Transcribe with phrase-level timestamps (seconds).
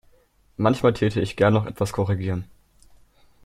[0.57, 2.45] Manchmal täte ich gern noch etwas korrigieren.